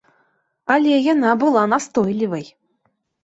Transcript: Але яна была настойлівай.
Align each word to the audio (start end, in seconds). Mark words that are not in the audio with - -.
Але 0.75 0.93
яна 1.13 1.33
была 1.43 1.61
настойлівай. 1.75 2.45